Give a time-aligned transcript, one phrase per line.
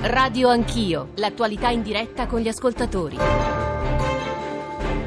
[0.00, 3.16] Radio Anch'io, l'attualità in diretta con gli ascoltatori.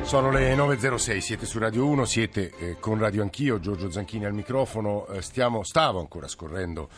[0.02, 4.34] Sono le 9.06, siete su Radio 1, siete eh, con Radio Anch'io, Giorgio Zanchini al
[4.34, 6.90] microfono, eh, stiamo, stavo ancora scorrendo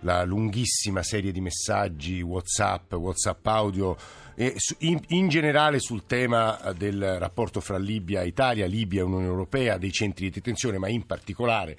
[0.00, 3.96] la lunghissima serie di messaggi, Whatsapp, Whatsapp audio,
[4.34, 9.26] e in, in, generale sul tema del rapporto fra Libia e Italia, Libia e Unione
[9.26, 11.76] Europea, dei centri di detenzione, ma in particolare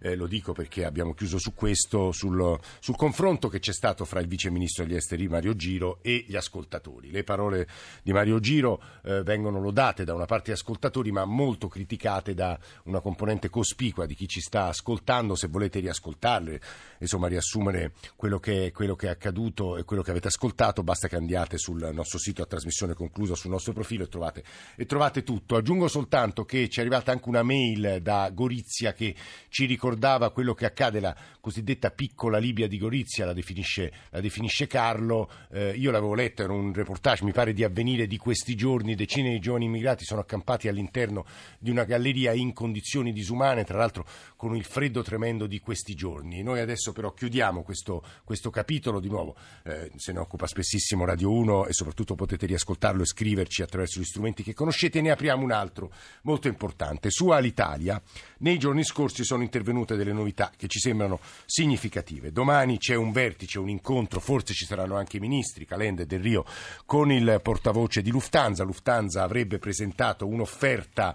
[0.00, 4.20] eh, lo dico perché abbiamo chiuso su questo, sul, sul, confronto che c'è stato fra
[4.20, 7.10] il vice ministro degli esteri Mario Giro e gli ascoltatori.
[7.10, 7.66] Le parole
[8.02, 12.58] di Mario Giro eh, vengono lodate da una parte degli ascoltatori ma molto criticate da
[12.84, 16.60] una componente cospicua di chi ci sta ascoltando, se volete riascoltarle,
[16.98, 21.16] insomma riassumere quello che, quello che è accaduto e quello che avete ascoltato, basta che
[21.16, 24.44] andiate sul nostro sito a trasmissione conclusa sul nostro profilo e trovate,
[24.76, 25.56] e trovate tutto.
[25.56, 29.14] Aggiungo soltanto che ci è arrivata anche una mail da Gorizia che
[29.48, 34.20] ci ricorda ricordava quello che accade, la cosiddetta piccola Libia di Gorizia, la definisce, la
[34.20, 35.30] definisce Carlo.
[35.52, 39.30] Eh, io l'avevo letta, era un reportage, mi pare di avvenire di questi giorni, decine
[39.30, 41.24] di giovani immigrati sono accampati all'interno
[41.60, 44.04] di una galleria in condizioni disumane, tra l'altro
[44.46, 46.42] con il freddo tremendo di questi giorni.
[46.42, 51.30] Noi adesso però chiudiamo questo, questo capitolo, di nuovo eh, se ne occupa spessissimo Radio
[51.30, 55.00] 1 e soprattutto potete riascoltarlo e scriverci attraverso gli strumenti che conoscete.
[55.00, 57.10] Ne apriamo un altro molto importante.
[57.10, 58.02] Su Alitalia,
[58.38, 62.32] nei giorni scorsi sono intervenuti contenute delle novità che ci sembrano significative.
[62.32, 66.20] Domani c'è un vertice, un incontro, forse ci saranno anche i ministri, Calenda e Del
[66.20, 66.44] Rio,
[66.86, 68.64] con il portavoce di Lufthansa.
[68.64, 71.14] Lufthansa avrebbe presentato un'offerta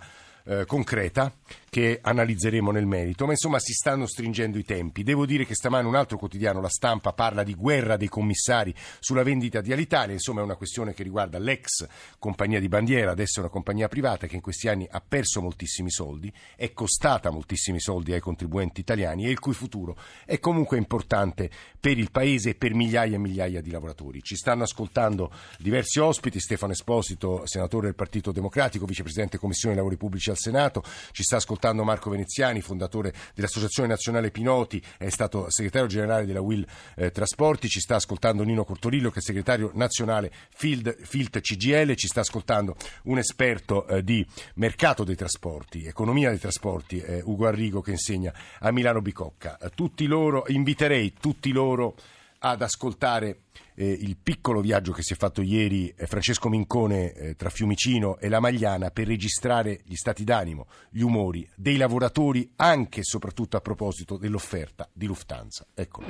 [0.52, 1.34] eh, concreta
[1.70, 5.04] che analizzeremo nel merito, ma insomma si stanno stringendo i tempi.
[5.04, 9.24] Devo dire che stamane un altro quotidiano, La Stampa, parla di guerra dei commissari sulla
[9.24, 11.88] vendita di Alitalia, insomma è una questione che riguarda l'ex
[12.20, 16.30] compagnia di bandiera, adesso una compagnia privata che in questi anni ha perso moltissimi soldi,
[16.58, 21.50] è costata moltissimi soldi ai contribuenti italiani e il cui futuro è comunque importante
[21.80, 24.22] per il Paese e per migliaia e migliaia di lavoratori.
[24.22, 30.30] Ci stanno ascoltando diversi ospiti, Stefano Esposito, senatore del Partito Democratico, vicepresidente Commissione Lavori Pubblici
[30.30, 36.26] al Senato, ci sta ascoltando Marco Veneziani, fondatore dell'Associazione Nazionale Pinoti, è stato segretario generale
[36.26, 36.66] della Will
[36.96, 42.08] eh, Trasporti, ci sta ascoltando Nino Cortorillo che è segretario nazionale Field, Filt CGL, ci
[42.08, 44.26] sta ascoltando un esperto eh, di
[44.56, 49.58] mercato dei trasporti, economia dei trasporti, eh, Ugo Arrigo che insegna a Milano Bicocca.
[49.76, 51.96] tutti loro, inviterei tutti loro
[52.44, 53.42] ad ascoltare
[53.76, 58.18] eh, il piccolo viaggio che si è fatto ieri eh, Francesco Mincone eh, tra Fiumicino
[58.18, 63.58] e la Magliana per registrare gli stati d'animo, gli umori dei lavoratori anche e soprattutto
[63.58, 65.66] a proposito dell'offerta di Lufthansa.
[65.74, 66.08] Eccolo.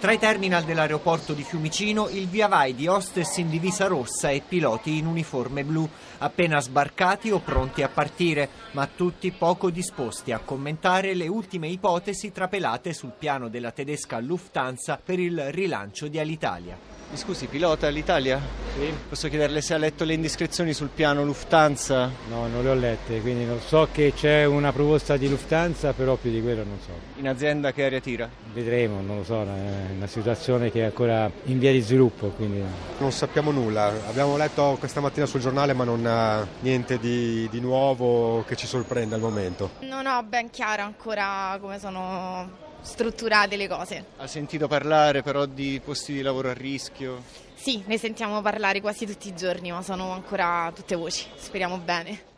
[0.00, 4.40] Tra i terminal dell'aeroporto di Fiumicino il via vai di hostess in divisa rossa e
[4.40, 10.38] piloti in uniforme blu, appena sbarcati o pronti a partire, ma tutti poco disposti a
[10.38, 16.89] commentare le ultime ipotesi trapelate sul piano della tedesca Lufthansa per il rilancio di Alitalia.
[17.10, 18.40] Mi scusi, pilota l'Italia?
[18.72, 18.94] Sì.
[19.08, 22.08] Posso chiederle se ha letto le indiscrezioni sul piano Lufthansa?
[22.28, 26.14] No, non le ho lette, quindi non so che c'è una proposta di Lufthansa, però
[26.14, 26.92] più di quello non so.
[27.16, 28.30] In azienda che aria tira?
[28.52, 32.28] Vedremo, non lo so, è una situazione che è ancora in via di sviluppo.
[32.28, 32.62] Quindi...
[32.98, 37.60] Non sappiamo nulla, abbiamo letto questa mattina sul giornale ma non ha niente di, di
[37.60, 39.70] nuovo che ci sorprende al momento.
[39.80, 44.04] Non ho ben chiaro ancora come sono strutturate le cose.
[44.16, 47.22] Ha sentito parlare però di posti di lavoro a rischio?
[47.54, 52.29] Sì, ne sentiamo parlare quasi tutti i giorni, ma sono ancora tutte voci, speriamo bene.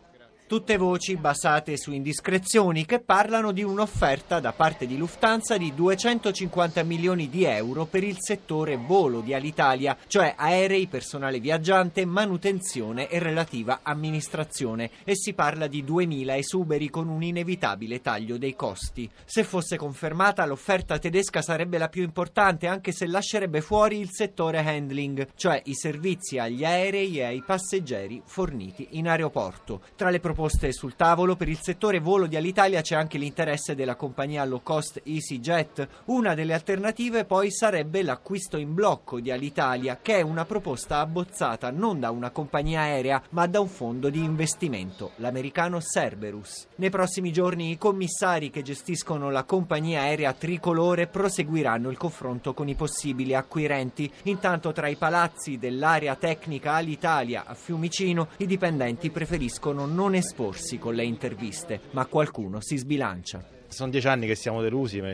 [0.53, 6.83] Tutte voci basate su indiscrezioni che parlano di un'offerta da parte di Lufthansa di 250
[6.83, 13.19] milioni di euro per il settore volo di Alitalia, cioè aerei, personale viaggiante, manutenzione e
[13.19, 14.91] relativa amministrazione.
[15.05, 19.09] E si parla di 2.000 esuberi con un inevitabile taglio dei costi.
[19.25, 24.59] Se fosse confermata, l'offerta tedesca sarebbe la più importante, anche se lascerebbe fuori il settore
[24.59, 29.81] handling, cioè i servizi agli aerei e ai passeggeri forniti in aeroporto.
[29.97, 31.37] Tra le proposte proposte sul tavolo.
[31.37, 35.89] Per il settore volo di Alitalia c'è anche l'interesse della compagnia low cost EasyJet.
[36.07, 41.71] Una delle alternative poi sarebbe l'acquisto in blocco di Alitalia, che è una proposta abbozzata
[41.71, 46.67] non da una compagnia aerea, ma da un fondo di investimento, l'americano Cerberus.
[46.77, 52.69] Nei prossimi giorni i commissari che gestiscono la compagnia aerea tricolore proseguiranno il confronto con
[52.69, 54.11] i possibili acquirenti.
[54.25, 60.95] Intanto tra i palazzi dell'area tecnica Alitalia a Fiumicino i dipendenti preferiscono non esporsi con
[60.95, 63.45] le interviste, ma qualcuno si sbilancia.
[63.69, 65.09] Sono dieci anni che siamo delusi, ma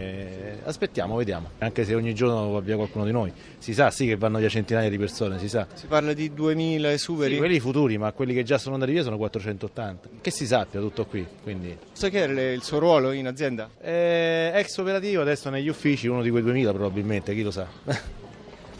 [0.64, 1.50] aspettiamo, vediamo.
[1.58, 3.32] Anche se ogni giorno va via qualcuno di noi.
[3.58, 5.66] Si sa, sì che vanno via centinaia di persone, si sa.
[5.74, 7.34] Si parla di 2000 esuberi?
[7.34, 10.08] Sì, quelli futuri, ma quelli che già sono andati via sono 480.
[10.20, 11.76] Che si sappia tutto qui, quindi...
[11.96, 13.70] Che è il suo ruolo in azienda?
[13.80, 17.66] Eh, ex operativo, adesso negli uffici, uno di quei 2000 probabilmente, chi lo sa.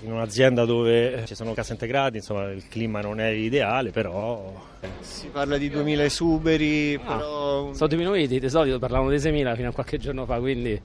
[0.02, 4.52] in un'azienda dove ci sono case integrate, insomma il clima non è ideale, però...
[4.80, 4.88] Eh.
[5.00, 7.72] Si parla di 2000 esuberi, ah, però...
[7.74, 10.80] Sono diminuiti, di solito parlavano di 6.000 fino a qualche giorno fa, quindi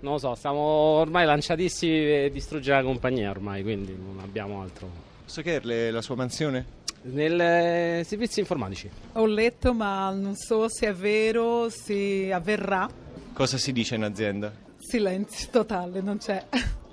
[0.00, 4.88] non lo so, stiamo ormai lanciatissimi e distruggere la compagnia ormai, quindi non abbiamo altro.
[5.24, 6.74] Posso chiederle la sua mansione?
[7.02, 8.88] Nel eh, servizi informatici.
[9.12, 12.88] Ho letto ma non so se è vero, se avverrà.
[13.32, 14.52] Cosa si dice in azienda?
[14.78, 16.44] Silenzio totale, non c'è.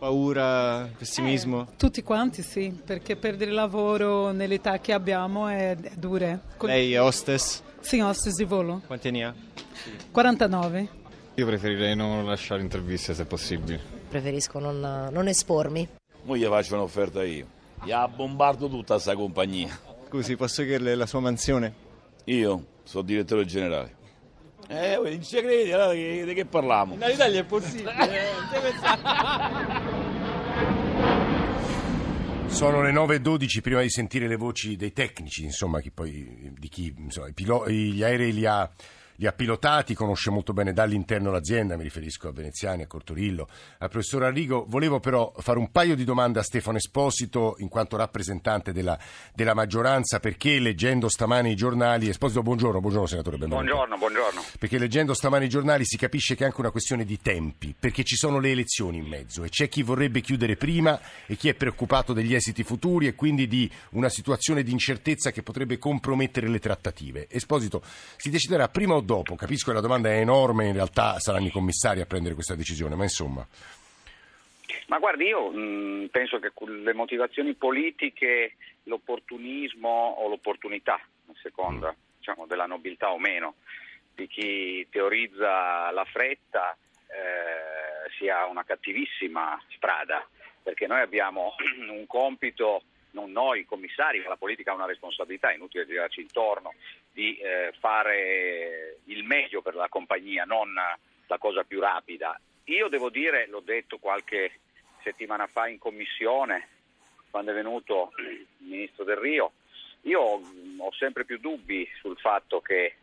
[0.03, 1.61] Paura, pessimismo?
[1.61, 6.37] Eh, tutti quanti sì, perché perdere il lavoro nell'età che abbiamo è, è dura.
[6.59, 7.61] Lei è hostess?
[7.79, 8.81] Sì, hostess di volo.
[8.85, 9.33] Quanti anni ha?
[10.11, 10.89] 49.
[11.35, 13.79] Io preferirei non lasciare interviste se possibile.
[14.09, 15.87] Preferisco non, non espormi.
[16.23, 17.47] Mo gli faccio un'offerta io.
[17.81, 19.79] Gli bombardo tutta questa compagnia.
[20.09, 21.73] Scusi, posso chiederle la sua mansione?
[22.25, 24.01] Io sono direttore generale.
[24.67, 26.93] Eh, non ci credi, allora di, di che parliamo?
[26.93, 27.91] In Italia è possibile.
[32.53, 36.93] Sono le 9.12 prima di sentire le voci dei tecnici, insomma, chi poi, di chi
[36.97, 38.69] insomma, pilo- gli aerei li ha
[39.17, 43.47] li ha pilotati, conosce molto bene dall'interno l'azienda, mi riferisco a Veneziani, a Cortorillo,
[43.79, 44.65] al professor Arrigo.
[44.67, 48.97] Volevo però fare un paio di domande a Stefano Esposito, in quanto rappresentante della,
[49.33, 53.65] della maggioranza, perché leggendo stamani i giornali, Esposito buongiorno, buongiorno senatore Benvenuto.
[53.65, 54.43] Buongiorno, buongiorno.
[54.59, 58.03] Perché leggendo stamani i giornali si capisce che è anche una questione di tempi, perché
[58.03, 61.53] ci sono le elezioni in mezzo e c'è chi vorrebbe chiudere prima e chi è
[61.53, 66.59] preoccupato degli esiti futuri e quindi di una situazione di incertezza che potrebbe compromettere le
[66.59, 67.27] trattative.
[67.29, 67.81] Esposito,
[68.17, 69.35] si deciderà prima o dopo?
[69.35, 72.95] Capisco che la domanda è enorme, in realtà saranno i commissari a prendere questa decisione,
[72.95, 73.45] ma insomma.
[74.87, 82.17] Ma guardi, io mh, penso che le motivazioni politiche, l'opportunismo o l'opportunità, a seconda mm.
[82.17, 83.55] diciamo, della nobiltà o meno,
[84.13, 86.77] di chi teorizza la fretta
[87.07, 90.27] eh, sia una cattivissima strada,
[90.61, 91.55] perché noi abbiamo
[91.89, 96.73] un compito non noi commissari, ma la politica ha una responsabilità, è inutile girarci intorno,
[97.11, 102.39] di eh, fare il meglio per la compagnia, non la cosa più rapida.
[102.65, 104.59] Io devo dire, l'ho detto qualche
[105.01, 106.67] settimana fa in commissione,
[107.29, 109.53] quando è venuto il ministro Del Rio,
[110.01, 112.95] io ho sempre più dubbi sul fatto che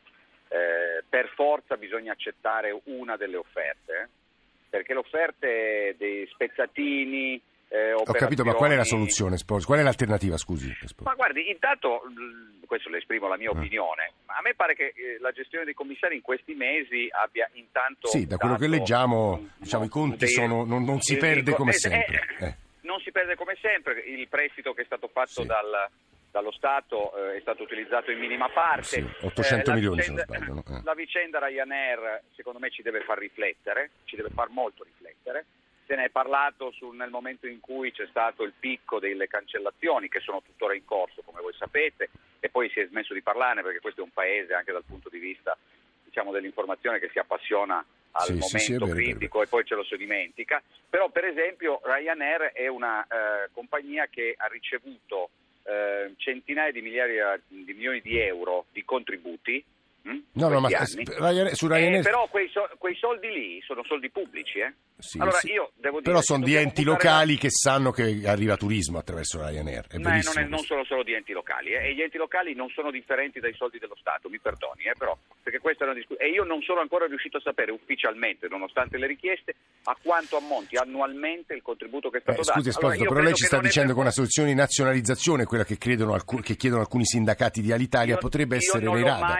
[0.48, 4.08] eh, per forza bisogna accettare una delle offerte, eh?
[4.68, 7.40] perché le offerte dei spezzatini,
[7.72, 9.64] eh, Ho capito, ma qual è la soluzione, Sposi?
[9.64, 10.76] Qual è l'alternativa, scusi?
[11.04, 12.02] Ma guardi, intanto,
[12.66, 13.52] questo le esprimo la mia ah.
[13.52, 17.48] opinione, ma a me pare che eh, la gestione dei commissari in questi mesi abbia
[17.52, 18.08] intanto...
[18.08, 21.74] Sì, da quello che leggiamo, diciamo, i conti sono, non, non, si perde come eh,
[21.74, 22.26] sempre.
[22.40, 22.54] Eh.
[22.80, 25.46] Non si perde come sempre, il prestito che è stato fatto sì.
[25.46, 25.88] dal
[26.32, 28.82] dallo Stato eh, è stato utilizzato in minima parte.
[28.82, 30.62] Sì, 800 eh, milioni vicenda, se non sbaglio.
[30.66, 30.78] No?
[30.78, 30.82] Eh.
[30.84, 35.46] La vicenda Ryanair secondo me ci deve far riflettere, ci deve far molto riflettere
[35.90, 40.08] se ne è parlato sul, nel momento in cui c'è stato il picco delle cancellazioni
[40.08, 43.62] che sono tuttora in corso come voi sapete e poi si è smesso di parlarne
[43.62, 45.58] perché questo è un paese anche dal punto di vista
[46.04, 49.82] diciamo, dell'informazione che si appassiona al sì, momento sì, vero, critico e poi ce lo
[49.82, 55.30] si dimentica, però per esempio Ryanair è una eh, compagnia che ha ricevuto
[55.64, 59.64] eh, centinaia di migliaia di milioni di euro di contributi?
[60.32, 62.00] No, no, ma Ryanair, su Ryanair...
[62.00, 64.72] Eh, però quei, so, quei, soldi lì sono soldi pubblici, eh?
[64.96, 65.52] Sì, allora, sì.
[65.52, 69.86] io devo dire però sono di enti locali che sanno che arriva turismo attraverso Ryanair.
[69.88, 71.88] È Ma non, è, non sono solo di enti locali, eh?
[71.88, 75.16] e gli enti locali non sono differenti dai soldi dello Stato, mi perdoni, eh, però,
[75.42, 76.30] perché questa è una discussione.
[76.30, 80.76] E io non sono ancora riuscito a sapere ufficialmente, nonostante le richieste, a quanto ammonti
[80.76, 82.58] annualmente il contributo che è stato eh, dato.
[82.58, 85.76] Scusi, Esposito, allora, però lei ci sta dicendo che una soluzione di nazionalizzazione, quella che,
[85.80, 89.38] alcun, che, chiedono alcuni sindacati di Alitalia, io, potrebbe io essere non l'Irada.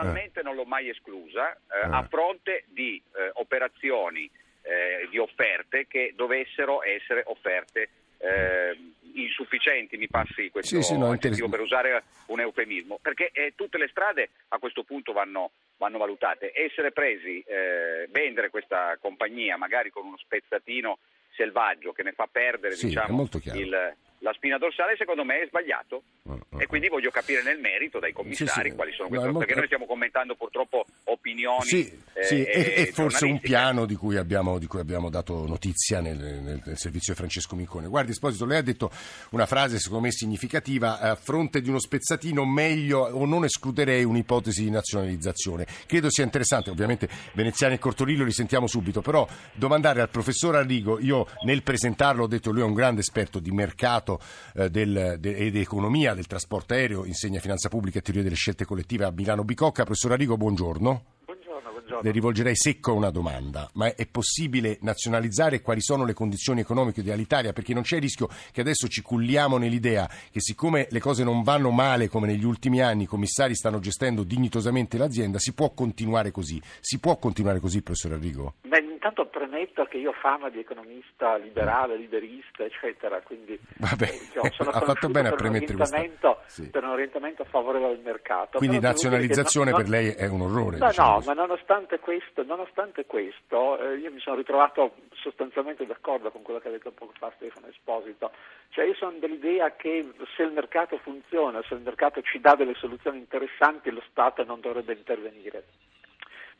[0.00, 4.30] Personalmente non l'ho mai esclusa, eh, a fronte di eh, operazioni
[4.62, 7.88] eh, di offerte che dovessero essere offerte
[8.18, 8.76] eh,
[9.14, 13.88] insufficienti, mi passi questo sì, sì, no, per usare un eufemismo, perché eh, tutte le
[13.88, 16.52] strade a questo punto vanno, vanno valutate.
[16.54, 20.98] Essere presi, eh, vendere questa compagnia magari con uno spezzatino
[21.34, 26.02] selvaggio che ne fa perdere sì, diciamo, il, la spina dorsale secondo me è sbagliato
[26.22, 28.76] uh, uh, e quindi voglio capire nel merito dai commissari sì, sì.
[28.76, 31.90] quali sono queste cose, perché noi stiamo commentando purtroppo opinioni sì.
[32.12, 36.00] eh, Sì, e, e forse un piano di cui abbiamo, di cui abbiamo dato notizia
[36.00, 37.88] nel, nel- nel servizio di Francesco Mincone.
[37.88, 38.90] Guardi, Esposito, lei ha detto
[39.30, 44.64] una frase secondo me significativa, a fronte di uno spezzatino meglio o non escluderei un'ipotesi
[44.64, 45.66] di nazionalizzazione.
[45.86, 51.00] Credo sia interessante, ovviamente Veneziani e Cortorillo li sentiamo subito, però domandare al professor Arrigo,
[51.00, 54.08] io nel presentarlo ho detto lui è un grande esperto di mercato
[54.54, 58.34] eh, del- de- e di economia del trasporto aereo, insegna finanza pubblica e teoria delle
[58.36, 59.84] scelte collettive a Milano Bicocca.
[59.84, 61.04] Professor Arrigo, buongiorno.
[61.24, 62.00] Buongiorno, buongiorno.
[62.02, 67.52] Le rivolgerei secco una domanda, ma è possibile nazionalizzare quali sono le condizioni economiche dell'Italia?
[67.52, 71.42] Perché non c'è il rischio che adesso ci culliamo nell'idea che siccome le cose non
[71.42, 76.30] vanno male come negli ultimi anni, i commissari stanno gestendo dignitosamente l'azienda, si può continuare
[76.30, 76.60] così.
[76.80, 78.54] Si può continuare così, professor Arrigo?
[78.62, 84.18] Beh, intanto premetto che io ho fama di economista liberale, liberista, eccetera, quindi Vabbè, eh,
[84.18, 86.68] diciamo, sono ha fatto bene a premettere orientamento- sì.
[86.68, 88.58] per un orientamento favorevole al mercato.
[88.58, 90.76] Quindi Però nazionalizzazione non- per lei è un orrore.
[90.76, 91.26] No, diciamo no, così.
[91.28, 96.68] ma nonostante questo, nonostante questo eh, io mi sono ritrovato sostanzialmente d'accordo con quello che
[96.68, 98.30] ha detto poco fa Stefano Esposito.
[98.68, 102.74] Cioè io sono dell'idea che se il mercato funziona, se il mercato ci dà delle
[102.74, 105.64] soluzioni interessanti, lo Stato non dovrebbe intervenire.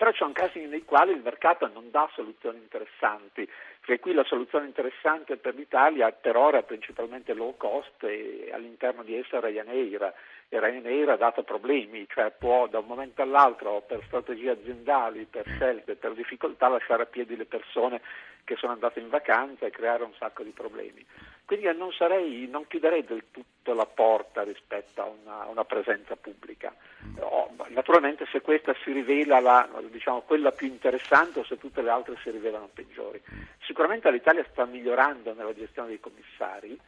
[0.01, 3.47] Però ci sono casi nei quali il mercato non dà soluzioni interessanti,
[3.81, 9.03] perché qui la soluzione interessante per l'Italia per ora è principalmente low cost e all'interno
[9.03, 10.15] di essa Ryanair.
[10.49, 15.47] E Ryanair ha dato problemi, cioè può da un momento all'altro per strategie aziendali, per
[15.47, 18.01] scelte, per difficoltà lasciare a piedi le persone
[18.45, 21.05] che sono andate in vacanza e creare un sacco di problemi.
[21.51, 26.15] Quindi io non, sarei, non chiuderei del tutto la porta rispetto a una, una presenza
[26.15, 26.73] pubblica.
[27.19, 31.91] Oh, naturalmente se questa si rivela la, diciamo, quella più interessante o se tutte le
[31.91, 33.21] altre si rivelano peggiori.
[33.67, 36.79] Sicuramente l'Italia sta migliorando nella gestione dei commissari,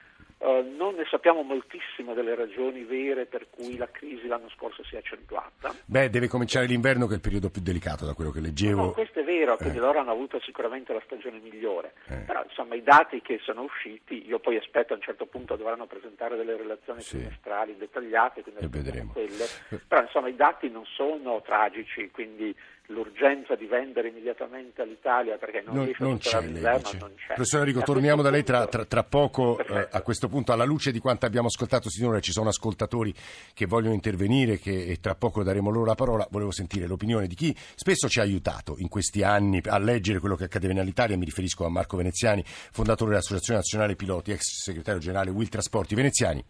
[0.42, 4.96] eh, non ne sappiamo moltissimo delle ragioni vere per cui la crisi l'anno scorso si
[4.96, 5.72] è accentuata.
[5.84, 8.82] Beh, deve cominciare l'inverno che è il periodo più delicato da quello che leggevo.
[8.82, 11.92] No, questo è vero, quindi loro hanno avuto sicuramente la stagione migliore,
[12.26, 15.86] però insomma i dati che sono usciti, io poi aspetto a un certo punto dovranno
[15.86, 19.44] presentare delle relazioni trimestrali dettagliate, quindi aspettiamo quelle,
[19.86, 22.54] però insomma i dati non sono tragici, quindi
[22.86, 26.98] l'urgenza di vendere immediatamente all'Italia perché non, Non, riesce a non c'è, superare lei l'inverno
[26.98, 27.26] non c'è.
[27.34, 29.58] Professor Enrico, E a torniamo da lei tra, punto- tra- tra poco.
[29.58, 33.14] eh, a questo punto, alla luce di quanto abbiamo ascoltato sinora, ci sono ascoltatori
[33.54, 36.26] che vogliono intervenire che, e tra poco daremo loro la parola.
[36.30, 40.34] Volevo sentire l'opinione di chi spesso ci ha aiutato in questi anni a leggere quello
[40.34, 41.16] che accadeva in Alitalia.
[41.16, 45.94] Mi riferisco a Marco Veneziani, fondatore dell'Associazione Nazionale Piloti, ex segretario generale Will Trasporti.
[45.94, 46.42] Veneziani,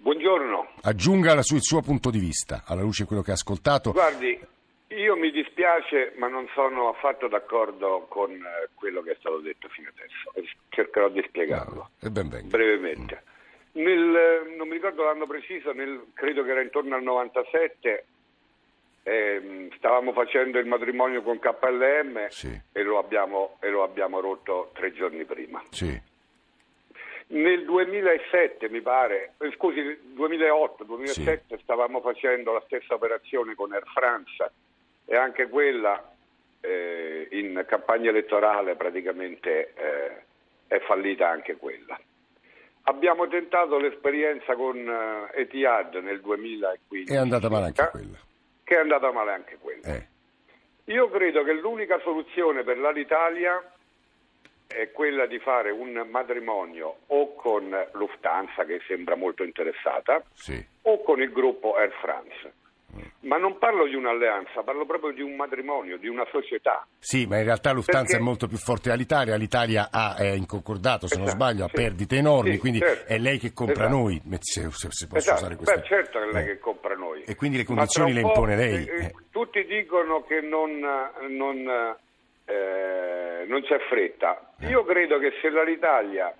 [0.00, 3.92] Buongiorno, aggiunga il suo punto di vista alla luce di quello che ha ascoltato.
[3.92, 4.38] guardi,
[4.88, 9.68] io mi dispiace ma non sono affatto d'accordo con eh, quello che è stato detto
[9.68, 12.48] fino adesso cercherò di spiegarlo ben venga.
[12.48, 13.22] brevemente.
[13.72, 18.04] Nel, eh, non mi ricordo l'anno preciso, nel- credo che era intorno al 97,
[19.02, 22.28] ehm, stavamo facendo il matrimonio con KLM
[22.72, 25.62] e, lo abbiamo, e lo abbiamo rotto tre giorni prima.
[25.70, 26.00] Sì.
[27.30, 29.80] Nel 2007 mi pare, eh, scusi,
[30.14, 34.50] 2008-2007 stavamo facendo la stessa operazione con Air France
[35.10, 36.12] e anche quella
[36.60, 40.22] eh, in campagna elettorale praticamente eh,
[40.66, 41.98] è fallita anche quella.
[42.82, 48.18] Abbiamo tentato l'esperienza con eh, Etihad nel 2015 È andata male anche quella.
[48.64, 49.94] che è andata male anche quella.
[49.94, 50.06] Eh.
[50.92, 53.62] Io credo che l'unica soluzione per l'Alitalia
[54.66, 60.22] è quella di fare un matrimonio o con Lufthansa, che sembra molto interessata,
[60.82, 62.52] o con il gruppo Air France.
[63.20, 66.86] Ma non parlo di un'alleanza, parlo proprio di un matrimonio, di una società.
[67.00, 69.34] Sì, ma in realtà Lufthansa Perché- è molto più forte dell'Italia.
[69.34, 71.74] L'Italia ha, è in concordato, se non Esatto, sbaglio, ha sì.
[71.74, 73.12] perdite enormi, Sì, quindi certo.
[73.12, 73.96] è lei che compra Esatto.
[73.96, 75.74] noi, se, se- se posso Esatto, usare questa...
[75.76, 76.46] beh, certo che è lei Eh.
[76.46, 77.22] che compra noi.
[77.24, 78.86] E quindi le condizioni le impone lei.
[78.86, 79.14] eh, eh, eh.
[79.32, 81.96] Tutti dicono che non, non,
[82.44, 84.52] eh, non c'è fretta.
[84.60, 84.68] Eh.
[84.68, 86.32] Io credo che se l'Italia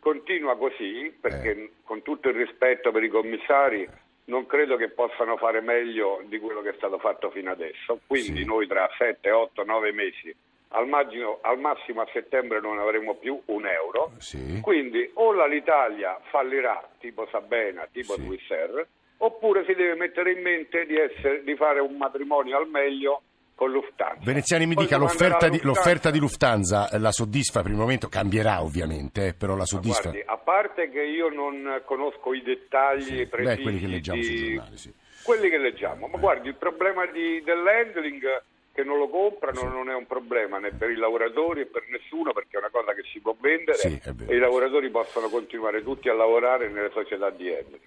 [0.00, 1.70] continua così, perché Eh.
[1.82, 3.88] con tutto il rispetto per i commissari,
[4.26, 8.00] non credo che possano fare meglio di quello che è stato fatto fino adesso.
[8.06, 10.34] Quindi noi tra 7, 8, 9 mesi,
[10.70, 14.12] al, maggio- al massimo a settembre non avremo più un euro.
[14.60, 18.86] Quindi o l'Italia fallirà tipo Sabena, tipo Swissair,
[19.18, 23.22] oppure si deve mettere in mente di, essere- di fare un matrimonio al meglio
[23.56, 24.20] con Lufthansa.
[24.22, 28.08] Veneziani mi Poi dica, l'offerta di, l'offerta di Lufthansa eh, la soddisfa per il momento?
[28.08, 30.10] Cambierà ovviamente, eh, però la soddisfa.
[30.10, 34.34] Guardi, a parte che io non conosco i dettagli Beh, precisi quelli che leggiamo sui
[34.34, 34.92] di- giornali, sì.
[35.24, 39.94] quelli che leggiamo, ma guardi, il problema di- dell'handling che non lo comprano non è
[39.94, 43.20] un problema né per i lavoratori e per nessuno perché è una cosa che si
[43.20, 47.80] può vendere Sì, e i lavoratori possono continuare tutti a lavorare nelle società di handling.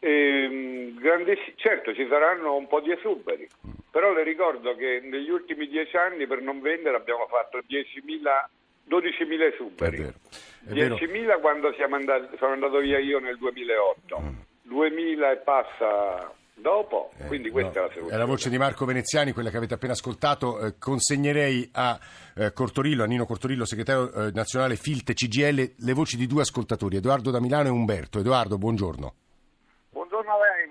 [0.00, 3.48] Ehm, grandissi- certo ci saranno un po' di esuberi,
[3.90, 8.48] però le ricordo che negli ultimi dieci anni per non vendere abbiamo fatto 10.000
[8.88, 10.94] 12.000 esuberi, È vero.
[10.96, 14.22] 10.000 quando siamo andati, sono andato via io nel 2008,
[14.66, 18.16] 2.000 e passa dopo, quindi questa è la È seconda.
[18.16, 20.58] la voce di Marco Veneziani, quella che avete appena ascoltato.
[20.60, 21.98] Eh, consegnerei a
[22.36, 26.96] eh, Cortorillo, a Nino Cortorillo, segretario eh, nazionale Filte CGL, le voci di due ascoltatori,
[26.96, 28.20] Edoardo da Milano e Umberto.
[28.20, 29.14] Edoardo, buongiorno.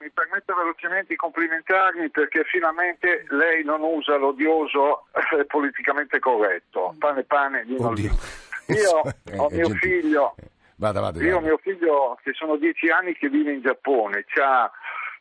[0.07, 7.23] Mi permette velocemente di complimentarmi perché finalmente lei non usa l'odioso eh, politicamente corretto, pane
[7.23, 8.11] pane, vino Oddio.
[8.67, 10.35] Io Eh, ho è mio figlio,
[10.75, 11.21] Vada, vada.
[11.23, 14.71] io ho mio figlio che sono dieci anni che vive in Giappone, ha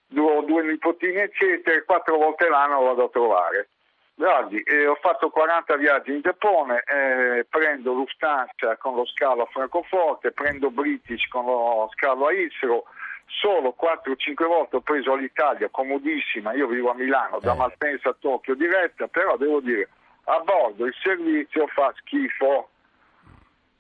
[0.06, 3.68] due, due nipotini eccetera, e quattro volte l'anno lo vado a trovare.
[4.14, 9.48] Guardi, eh, ho fatto 40 viaggi in Giappone, eh, prendo Lufthansa con lo scalo a
[9.52, 12.82] Francoforte, prendo British con lo scalo a Israel,
[13.26, 17.56] solo 4-5 volte ho preso l'Italia, comodissima, io vivo a Milano, da Eh.
[17.56, 19.88] Malpensa a Tokyo diretta, però devo dire,
[20.24, 22.70] a bordo il servizio fa schifo.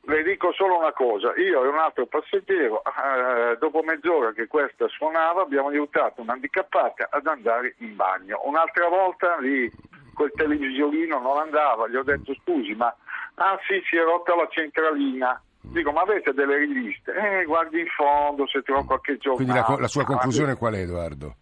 [0.08, 4.86] Le dico solo una cosa, io e un altro passeggero, eh, dopo mezz'ora che questa
[4.86, 8.40] suonava, abbiamo aiutato un'handicappata ad andare in bagno.
[8.44, 9.68] Un'altra volta lì
[10.14, 12.94] quel televisorino non andava, gli ho detto scusi, ma
[13.34, 15.40] ah sì, si è rotta la centralina.
[15.72, 17.12] Dico, ma avete delle riviste?
[17.12, 19.44] Eh, guardi in fondo se trovo qualche giornale.
[19.44, 21.36] Quindi la, co- la sua Guardi- conclusione qual è, Edoardo?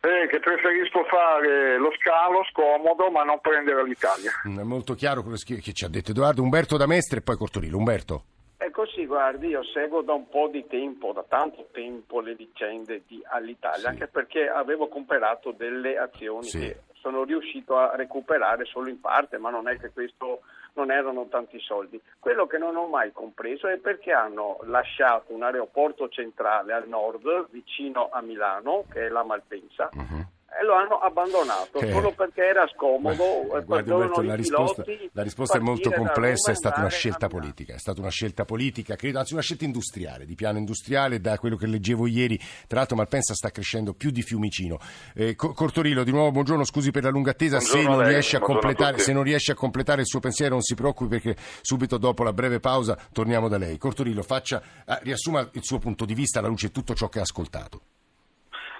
[0.00, 4.32] Eh, che preferisco fare lo scalo scomodo, ma non prendere l'Italia.
[4.48, 6.42] Mm, È molto chiaro quello che ci ha detto Edoardo.
[6.42, 7.76] Umberto da Mestre e poi Cortorillo.
[7.78, 8.24] Umberto.
[8.62, 13.02] È così, guardi, io seguo da un po' di tempo, da tanto tempo, le vicende
[13.08, 16.58] di All'Italia, anche perché avevo comprato delle azioni Sì.
[16.60, 20.42] che sono riuscito a recuperare solo in parte, ma non è che questo
[20.74, 22.00] non erano tanti soldi.
[22.20, 27.48] Quello che non ho mai compreso è perché hanno lasciato un aeroporto centrale al nord,
[27.50, 30.26] vicino a Milano, che è la Malpensa, e
[30.64, 31.90] lo hanno abbandonato Eh.
[31.90, 33.56] solo perché era scomodo.
[33.56, 37.28] eh, Guardi i la risposta, la risposta è molto complessa, è stata e una scelta
[37.28, 41.38] politica, è stata una scelta politica, credo, anzi una scelta industriale, di piano industriale, da
[41.38, 44.78] quello che leggevo ieri, tra l'altro Malpensa sta crescendo più di Fiumicino.
[45.14, 49.12] Eh, Co- Cortorillo, di nuovo buongiorno, scusi per la lunga attesa, se non, lei, se
[49.12, 52.60] non riesce a completare il suo pensiero non si preoccupi perché subito dopo la breve
[52.60, 53.78] pausa torniamo da lei.
[53.78, 57.18] Cortorillo, faccia, eh, riassuma il suo punto di vista alla luce di tutto ciò che
[57.18, 57.80] ha ascoltato.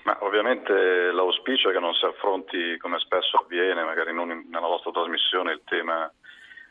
[0.05, 0.73] Ma ovviamente
[1.13, 5.53] l'auspicio è che non si affronti, come spesso avviene, magari non in- nella vostra trasmissione,
[5.53, 6.11] il tema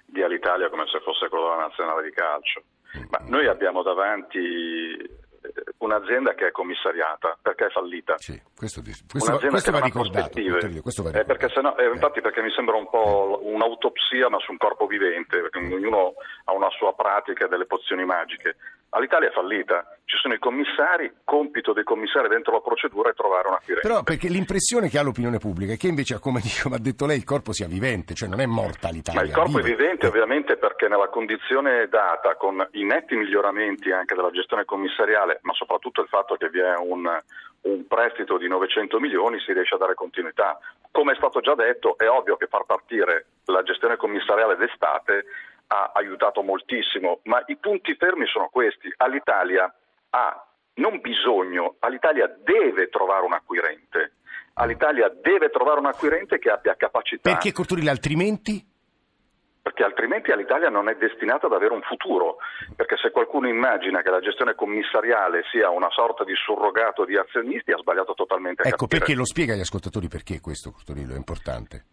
[0.05, 2.63] di Alitalia come se fosse quello della nazionale di calcio.
[3.09, 4.37] Ma noi abbiamo davanti
[5.43, 8.15] eh, un'azienda che è commissariata perché è fallita.
[8.55, 10.29] Questo, questo va, questo che va ricordato.
[10.81, 14.51] questo va Eh, perché sennò- eh, infatti perché mi sembra un po' un'autopsia ma su
[14.51, 16.13] un corpo vivente, perché ognuno
[16.45, 18.57] ha una sua pratica e delle pozioni magiche.
[18.93, 23.47] All'Italia è fallita, ci sono i commissari, compito dei commissari dentro la procedura è trovare
[23.47, 23.87] un acquirente.
[23.87, 27.23] Però perché l'impressione che ha l'opinione pubblica è che invece, come ha detto lei, il
[27.23, 29.21] corpo sia vivente, cioè non è morta l'Italia.
[29.21, 29.77] Ma il corpo è vive.
[29.77, 35.53] vivente ovviamente perché nella condizione data, con i netti miglioramenti anche della gestione commissariale, ma
[35.53, 37.07] soprattutto il fatto che vi è un,
[37.61, 40.59] un prestito di 900 milioni, si riesce a dare continuità.
[40.91, 45.25] Come è stato già detto, è ovvio che far partire la gestione commissariale d'estate
[45.73, 48.91] ha aiutato moltissimo, ma i punti fermi sono questi.
[48.97, 49.73] All'Italia
[50.09, 54.13] ha non bisogno, all'Italia deve trovare un acquirente.
[54.55, 58.67] All'Italia deve trovare un acquirente che abbia capacità Perché Cortorillo altrimenti?
[59.61, 62.37] perché altrimenti all'Italia non è destinata ad avere un futuro,
[62.75, 67.71] perché se qualcuno immagina che la gestione commissariale sia una sorta di surrogato di azionisti
[67.71, 68.97] ha sbagliato totalmente Ecco, capire.
[68.97, 71.85] perché lo spiega agli ascoltatori perché questo, Cortorillo, è importante.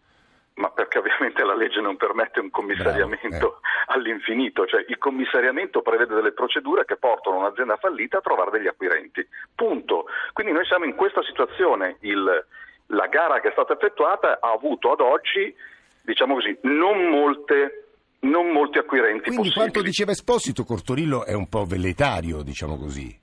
[0.59, 3.93] Ma perché ovviamente la legge non permette un commissariamento eh.
[3.93, 9.25] all'infinito, cioè il commissariamento prevede delle procedure che portano un'azienda fallita a trovare degli acquirenti.
[9.55, 10.05] Punto.
[10.33, 11.95] Quindi noi siamo in questa situazione.
[12.01, 12.45] Il-
[12.87, 15.55] la gara che è stata effettuata ha avuto ad oggi,
[16.01, 17.85] diciamo così, non molte
[18.21, 19.53] non molti acquirenti Quindi possibili.
[19.53, 23.17] quanto diceva Esposito, Cortorillo è un po' velletario, diciamo così.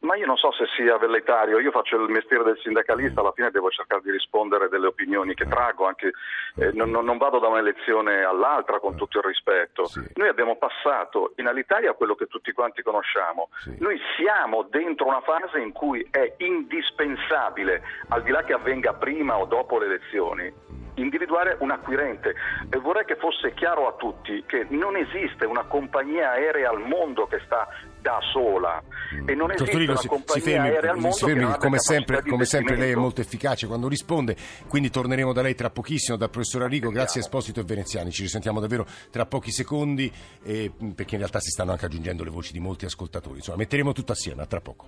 [0.00, 3.50] Ma io non so se sia velletario, io faccio il mestiere del sindacalista, alla fine
[3.50, 6.12] devo cercare di rispondere delle opinioni che traggo, anche,
[6.56, 9.90] eh, non, non- vado da un'elezione all'altra con tutto il rispetto.
[10.14, 15.58] Noi abbiamo passato in Alitalia quello che tutti quanti conosciamo, noi siamo dentro una fase
[15.58, 20.52] in cui è indispensabile, al di là che avvenga prima o dopo le elezioni,
[21.00, 22.34] individuare un acquirente.
[22.68, 27.26] E vorrei che fosse chiaro a tutti che non esiste una compagnia aerea al mondo
[27.26, 27.68] che sta
[28.00, 28.82] da sola.
[29.26, 31.78] E non esiste Cortorillo una si, si compagnia fermi, aerea al mondo si fermi, come,
[31.78, 34.36] sempre, come sempre lei è molto efficace quando risponde,
[34.68, 38.22] quindi torneremo da lei tra pochissimo, dal professor Arrigo, grazie a Esposito e Veneziani, ci
[38.22, 40.10] risentiamo davvero tra pochi secondi
[40.42, 43.92] eh, perché in realtà si stanno anche aggiungendo le voci di molti ascoltatori, insomma metteremo
[43.92, 44.86] tutto assieme, a tra poco.